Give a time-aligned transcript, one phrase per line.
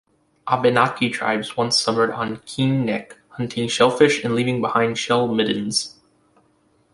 [0.47, 5.93] Abenaki tribes once summered on Keene Neck, hunting shellfish and leaving behind shell middens.